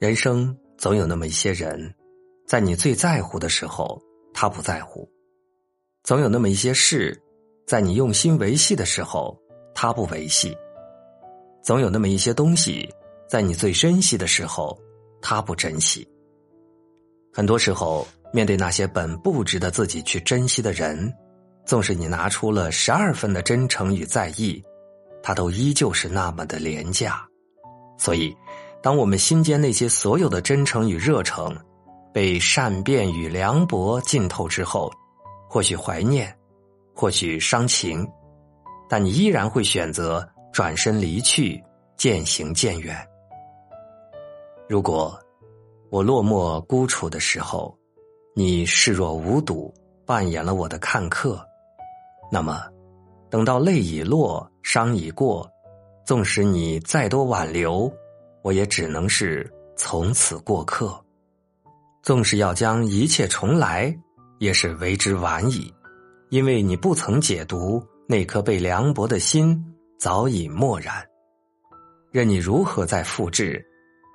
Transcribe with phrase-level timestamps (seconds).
[0.00, 1.94] 人生总有那么一些人，
[2.46, 4.00] 在你最在乎的时候，
[4.32, 5.06] 他不在乎；
[6.02, 7.14] 总有那么一些事，
[7.66, 9.38] 在你用心维系的时候，
[9.74, 10.56] 他不维系；
[11.62, 12.88] 总有那么一些东西，
[13.28, 14.74] 在你最珍惜的时候，
[15.20, 16.08] 他不珍惜。
[17.30, 21.12] 很多时候，面对那些本不值得自己去珍惜的人，
[21.66, 24.64] 纵使你拿出了十二分的真诚与在意，
[25.22, 27.22] 他都依旧是那么的廉价。
[27.98, 28.34] 所以。
[28.82, 31.54] 当我们心间那些所有的真诚与热诚，
[32.12, 34.90] 被善变与凉薄浸透之后，
[35.48, 36.34] 或许怀念，
[36.94, 38.08] 或许伤情，
[38.88, 41.62] 但你依然会选择转身离去，
[41.96, 42.96] 渐行渐远。
[44.66, 45.18] 如果
[45.90, 47.76] 我落寞孤处的时候，
[48.34, 49.72] 你视若无睹，
[50.06, 51.44] 扮演了我的看客，
[52.32, 52.64] 那么，
[53.28, 55.46] 等到泪已落，伤已过，
[56.06, 57.92] 纵使你再多挽留。
[58.42, 60.98] 我也只能是从此过客，
[62.02, 63.94] 纵使要将一切重来，
[64.38, 65.72] 也是为之晚矣。
[66.30, 69.60] 因为你不曾解读那颗被凉薄的心，
[69.98, 71.04] 早已漠然。
[72.12, 73.64] 任你如何再复制，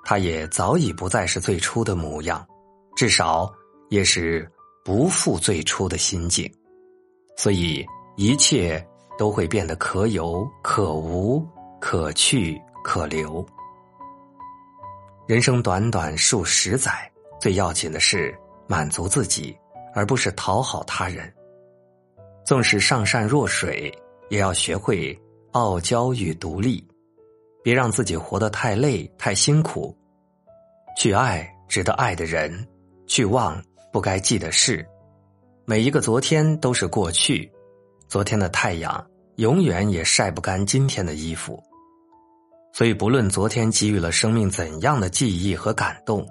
[0.03, 2.45] 它也早已不再是最初的模样，
[2.95, 3.53] 至少
[3.89, 4.49] 也是
[4.83, 6.49] 不复最初的心境。
[7.37, 8.85] 所以一切
[9.17, 11.45] 都会变得可有可无、
[11.81, 13.45] 可去可留。
[15.27, 18.31] 人生短短数十载，最要紧的是
[18.67, 19.57] 满足自己，
[19.95, 21.33] 而不是讨好他人。
[22.45, 23.91] 纵使上善若水，
[24.29, 25.19] 也要学会
[25.53, 26.87] 傲娇与独立，
[27.63, 29.97] 别让自己活得太累、太辛苦。
[30.95, 32.63] 去爱值得爱的人，
[33.07, 33.59] 去忘
[33.91, 34.85] 不该记的事。
[35.65, 37.51] 每一个昨天都是过去，
[38.07, 39.03] 昨天的太阳
[39.37, 41.59] 永远也晒不干今天的衣服。
[42.77, 46.27] 所以，不论昨天给予了生命怎样的记忆和感动，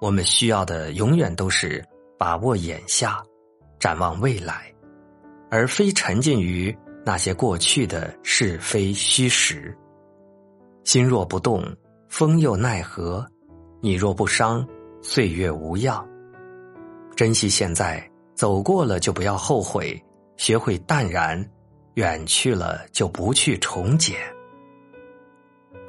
[0.00, 1.84] 我们需要的永远都是
[2.18, 3.22] 把握眼下，
[3.78, 4.72] 展望未来，
[5.50, 6.74] 而非沉浸于
[7.04, 9.76] 那些过去的是非虚实。
[10.84, 11.62] 心若不动，
[12.08, 13.26] 风又奈何？
[13.82, 14.66] 你若不伤，
[15.02, 16.02] 岁月无恙。
[17.14, 18.02] 珍惜现在，
[18.34, 20.02] 走过了就不要后悔，
[20.38, 21.46] 学会淡然，
[21.96, 24.18] 远去了就不去重捡。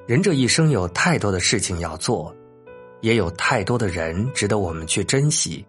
[0.05, 2.35] 人这一生有太多的事情要做，
[3.01, 5.65] 也有太多的人值得我们去珍惜。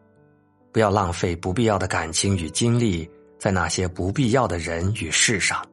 [0.73, 3.09] 不要浪费不必要的感情与精力
[3.39, 5.65] 在那些不必要的人与事上。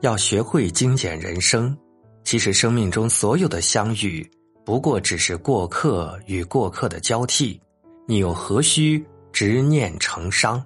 [0.00, 1.76] 要学会精简人生。
[2.24, 4.28] 其实生命中所有的相遇，
[4.64, 7.60] 不过只是过客与过客的交替。
[8.06, 10.64] 你又何须执念成伤？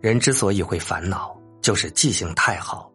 [0.00, 2.89] 人之所以会烦恼，就是记性太好。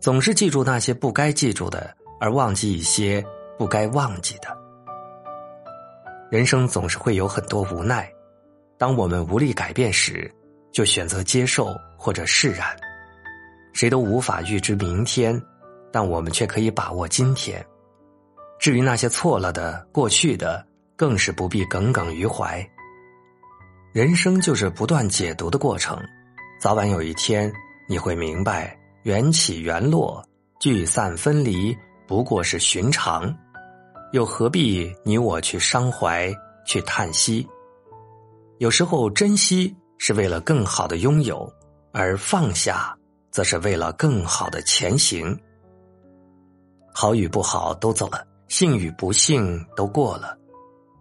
[0.00, 3.24] 总是记住那些不该记住的，而忘记一些
[3.58, 4.56] 不该忘记的。
[6.30, 8.08] 人生总是会有很多无奈，
[8.76, 10.32] 当我们无力改变时，
[10.70, 12.66] 就选择接受或者释然。
[13.72, 15.40] 谁都无法预知明天，
[15.92, 17.64] 但我们却可以把握今天。
[18.60, 20.64] 至于那些错了的、过去的，
[20.96, 22.64] 更是不必耿耿于怀。
[23.92, 26.00] 人生就是不断解读的过程，
[26.60, 27.52] 早晚有一天
[27.88, 28.77] 你会明白。
[29.08, 30.22] 缘起缘落，
[30.60, 31.74] 聚散分离，
[32.06, 33.34] 不过是寻常，
[34.12, 36.30] 又何必你我去伤怀，
[36.66, 37.48] 去叹息？
[38.58, 41.50] 有时候珍惜是为了更好的拥有，
[41.90, 42.94] 而放下，
[43.30, 45.34] 则是为了更好的前行。
[46.92, 50.36] 好与不好都走了，幸与不幸都过了。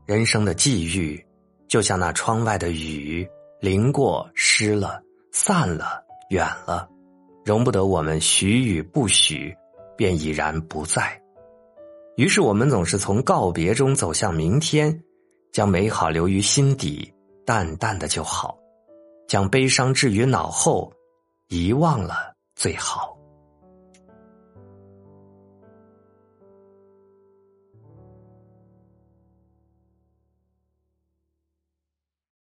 [0.06, 1.22] 人生的际遇，
[1.67, 3.28] 就像那窗外的雨，
[3.59, 5.03] 淋过，湿了，
[5.34, 6.88] 散了，远了。
[7.47, 9.56] 容不得我们许与不许，
[9.96, 11.18] 便已然不在。
[12.18, 15.02] 于是我们总是从告别中走向明天，
[15.53, 17.09] 将美好留于心底，
[17.46, 18.53] 淡淡的就好；
[19.30, 20.91] 将悲伤置于脑后，
[21.47, 23.16] 遗忘了最好。